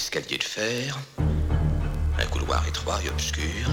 [0.00, 0.98] escalier de fer,
[2.18, 3.68] un couloir étroit et obscur.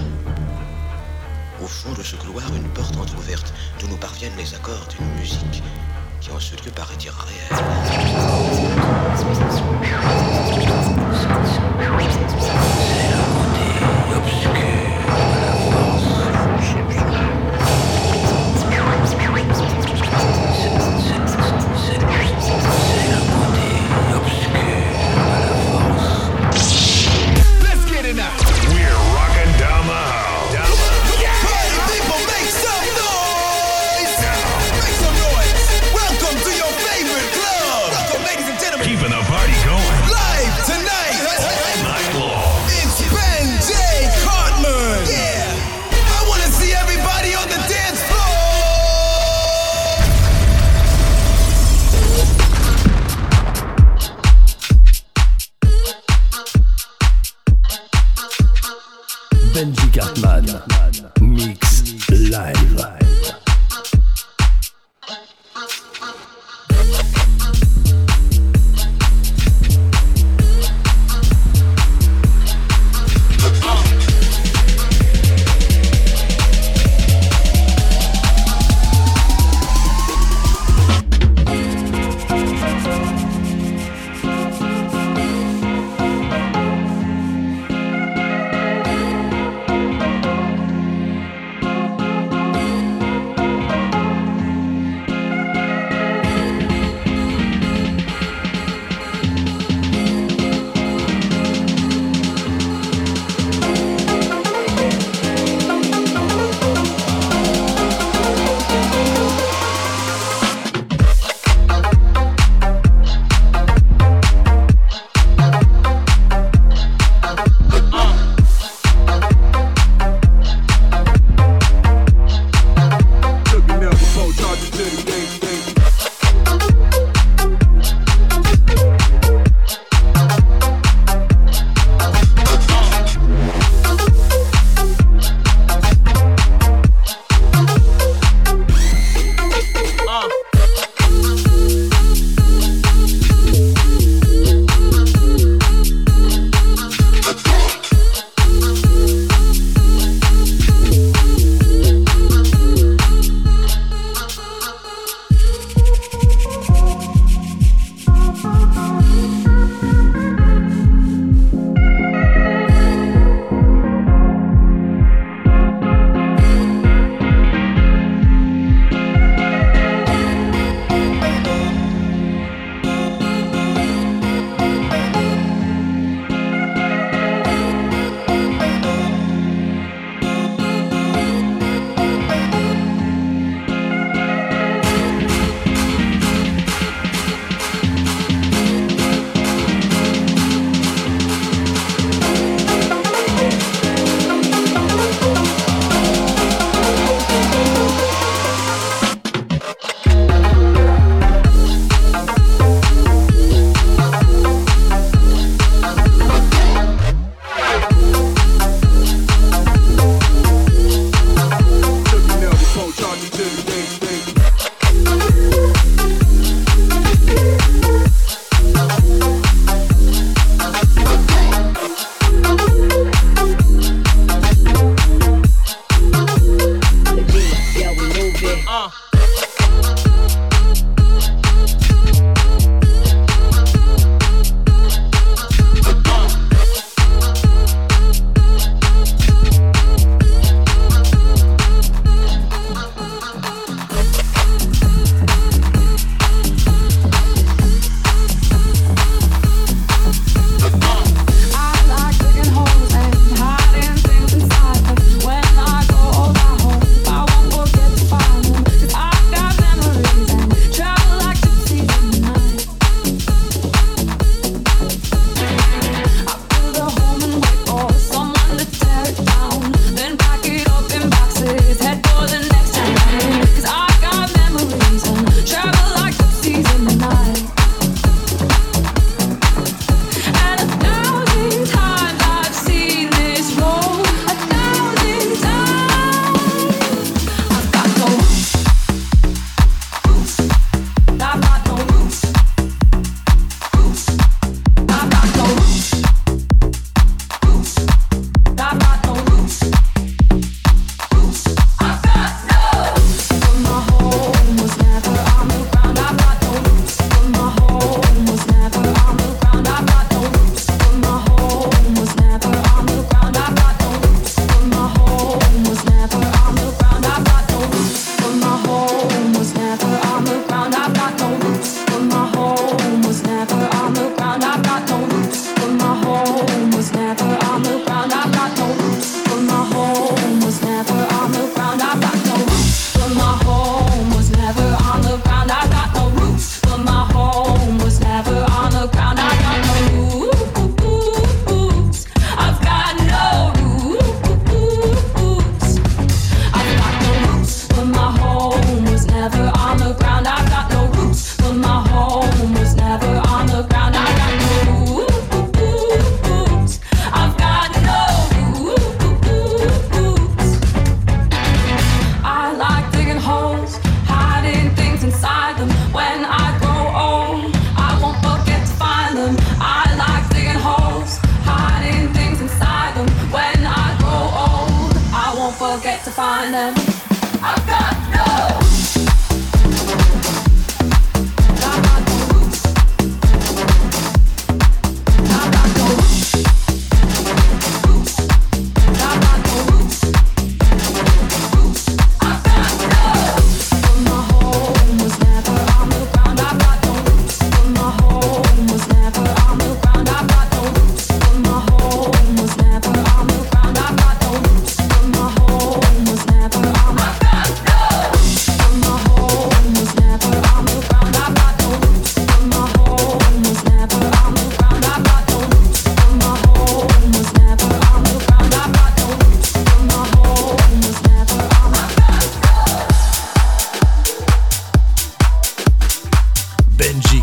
[1.62, 5.62] Au fond de ce couloir, une porte entr'ouverte d'où nous parviennent les accords d'une musique
[6.20, 7.64] qui en ce lieu paraît irréelle.
[14.16, 14.87] obscur.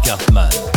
[0.06, 0.75] Guffman.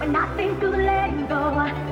[0.00, 1.89] We're not been good letting go.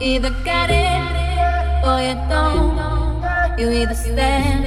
[0.00, 1.02] Either got it
[1.86, 2.80] or you don't.
[3.58, 4.64] You either stand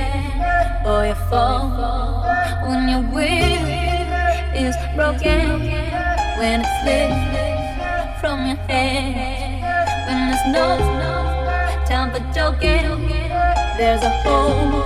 [0.85, 2.23] or you fall.
[2.67, 3.65] When your will
[4.55, 5.59] is broken,
[6.39, 10.67] when it's slips from your head, when there's no
[11.85, 13.07] time for joking,
[13.77, 14.81] there's a hole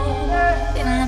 [0.76, 0.99] in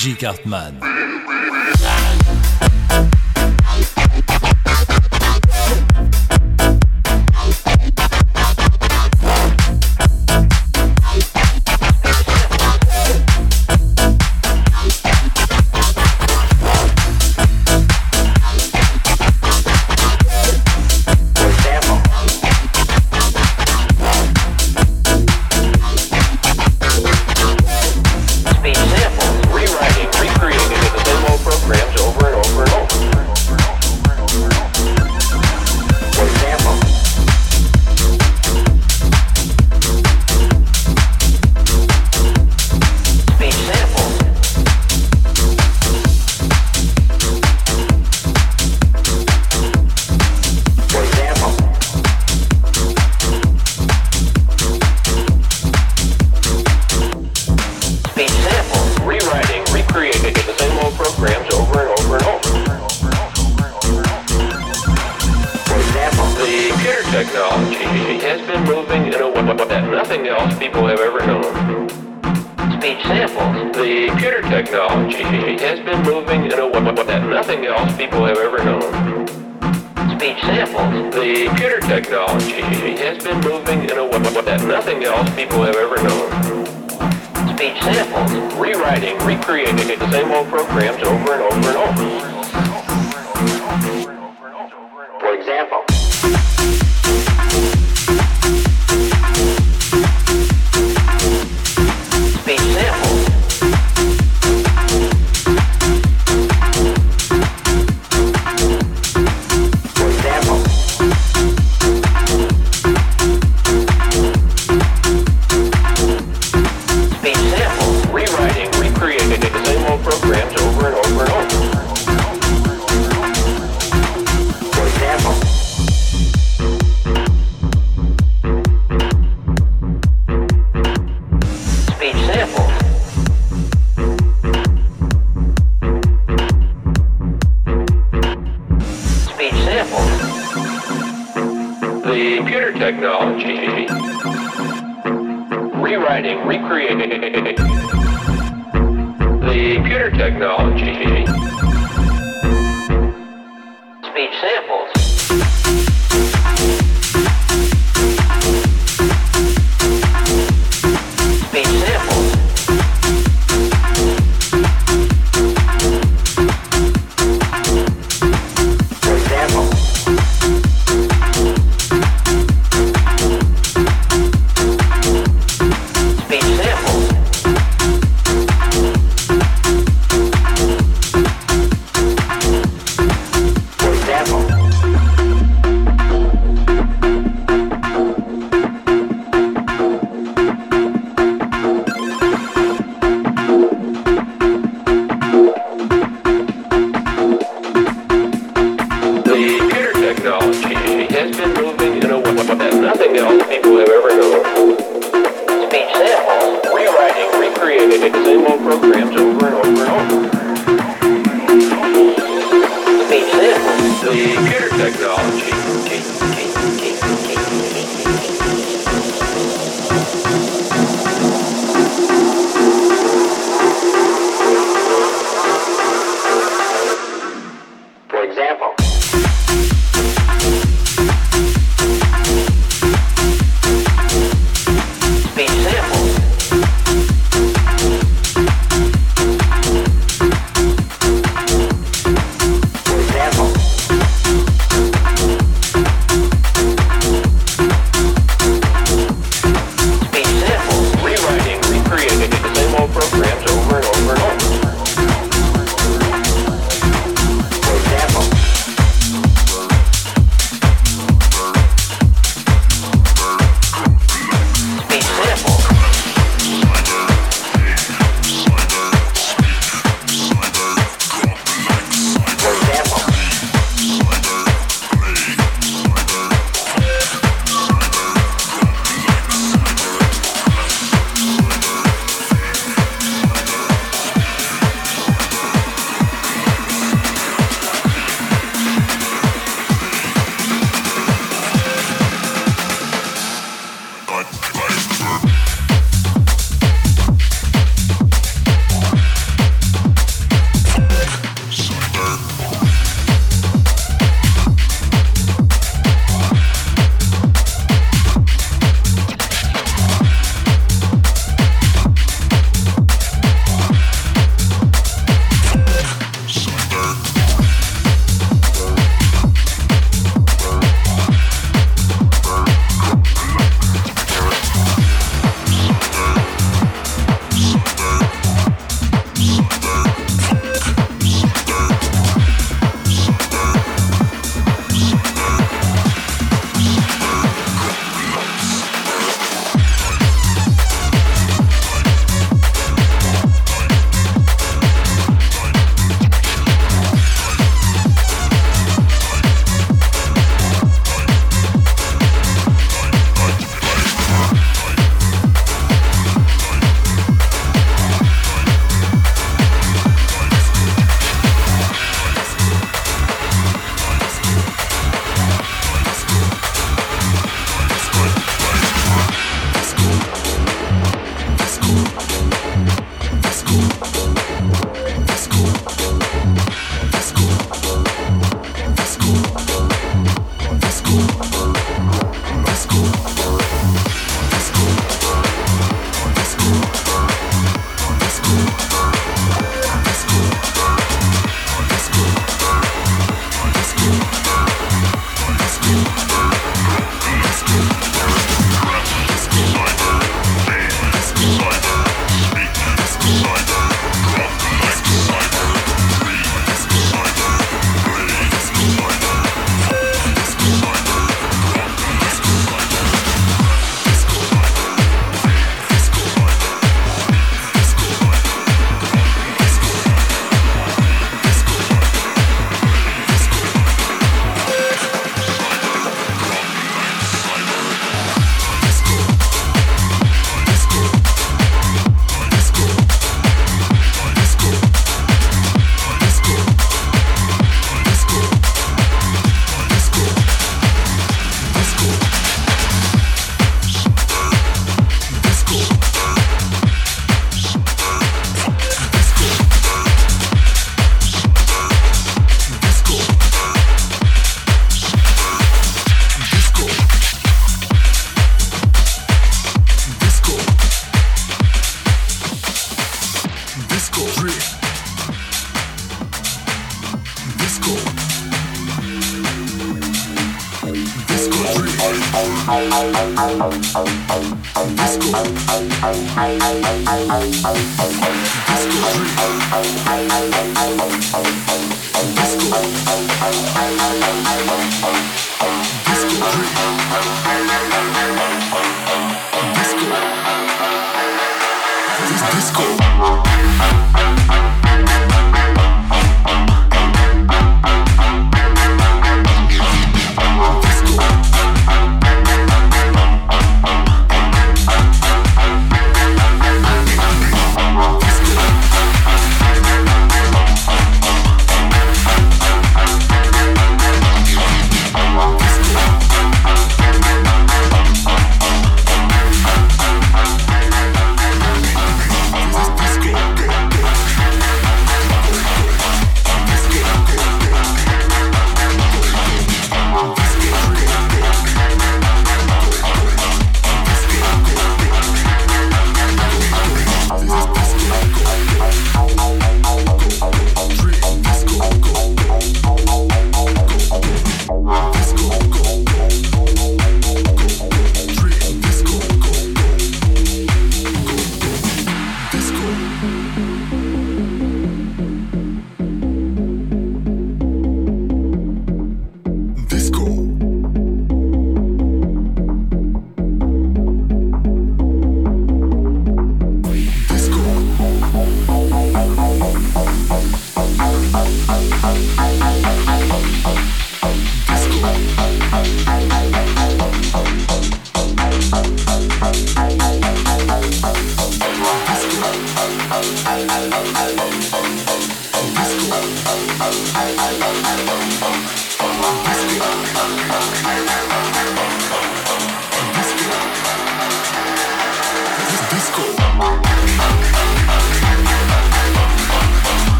[0.00, 0.80] Benji Cartman.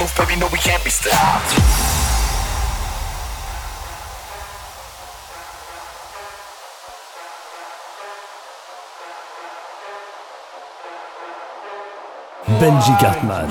[0.00, 1.54] Baby, no, we can't be stopped.
[12.58, 13.48] Benji Cartman.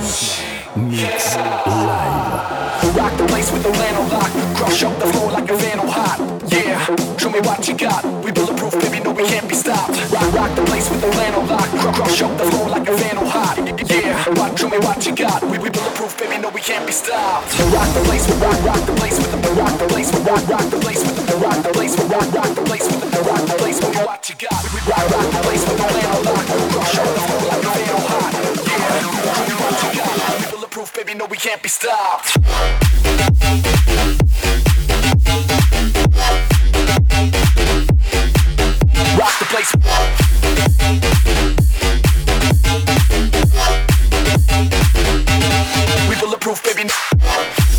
[0.89, 2.58] Mix live.
[2.79, 4.31] Rock the place with the lano lock.
[4.55, 6.19] Crush up the floor like a vandal hot.
[6.47, 6.79] Yeah,
[7.17, 8.05] show me what you got.
[8.23, 9.99] We bulletproof, baby, no, we can't be stopped.
[10.11, 11.67] Rock, rock the place with the lano lock.
[11.93, 13.59] Crush, up the floor like a vandal hot.
[13.83, 15.43] Yeah, rock, show me what you got.
[15.43, 17.51] We, we bulletproof, baby, no, we can't be stopped.
[17.75, 20.47] Rock the place with rock, rock the place with the rock the place with rock,
[20.47, 23.21] rock the place with the rock the place with rock, rock the place with the
[23.27, 24.63] rock the place with what you got.
[24.71, 26.45] We rock, rock the place with the lano lock.
[26.71, 28.33] Crush up the floor like a vandal hot.
[28.71, 29.58] Yeah,
[30.79, 32.37] bulletproof, baby, no, we can't be stopped.
[39.17, 39.71] Rock the place.
[46.07, 47.78] We bulletproof, baby.